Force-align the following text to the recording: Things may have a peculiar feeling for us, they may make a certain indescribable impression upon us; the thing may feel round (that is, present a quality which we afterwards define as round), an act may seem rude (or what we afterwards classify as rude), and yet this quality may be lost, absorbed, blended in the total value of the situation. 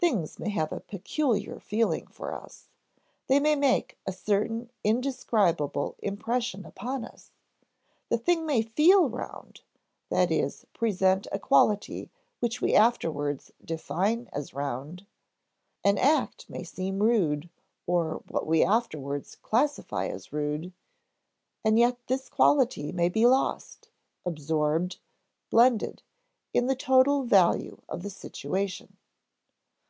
Things 0.00 0.38
may 0.38 0.50
have 0.50 0.70
a 0.72 0.78
peculiar 0.78 1.58
feeling 1.58 2.06
for 2.06 2.32
us, 2.32 2.68
they 3.26 3.40
may 3.40 3.56
make 3.56 3.98
a 4.06 4.12
certain 4.12 4.70
indescribable 4.84 5.96
impression 5.98 6.64
upon 6.64 7.04
us; 7.04 7.32
the 8.08 8.16
thing 8.16 8.46
may 8.46 8.62
feel 8.62 9.08
round 9.08 9.62
(that 10.08 10.30
is, 10.30 10.64
present 10.72 11.26
a 11.32 11.38
quality 11.40 12.12
which 12.38 12.62
we 12.62 12.76
afterwards 12.76 13.50
define 13.62 14.28
as 14.32 14.54
round), 14.54 15.04
an 15.82 15.98
act 15.98 16.48
may 16.48 16.62
seem 16.62 17.02
rude 17.02 17.50
(or 17.84 18.22
what 18.28 18.46
we 18.46 18.62
afterwards 18.64 19.34
classify 19.34 20.06
as 20.06 20.32
rude), 20.32 20.72
and 21.64 21.76
yet 21.76 21.98
this 22.06 22.28
quality 22.28 22.92
may 22.92 23.08
be 23.08 23.26
lost, 23.26 23.88
absorbed, 24.24 25.00
blended 25.50 26.02
in 26.54 26.66
the 26.68 26.76
total 26.76 27.24
value 27.24 27.82
of 27.88 28.04
the 28.04 28.10
situation. 28.10 28.96